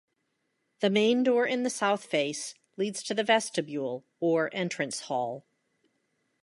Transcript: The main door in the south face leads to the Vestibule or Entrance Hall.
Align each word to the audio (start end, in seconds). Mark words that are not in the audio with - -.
The 0.79 0.89
main 0.89 1.21
door 1.21 1.45
in 1.45 1.61
the 1.61 1.69
south 1.69 2.05
face 2.05 2.55
leads 2.75 3.03
to 3.03 3.13
the 3.13 3.23
Vestibule 3.23 4.03
or 4.19 4.49
Entrance 4.51 5.01
Hall. 5.01 5.45